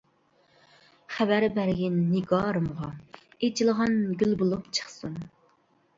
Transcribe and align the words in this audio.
خەۋەر 1.15 1.45
بەرگىن 1.57 1.99
نىگارىمغا، 2.13 2.89
ئېچىلغان 3.49 3.97
گۈل 4.23 4.37
بولۇپ 4.41 4.73
چىقسۇن. 4.79 5.19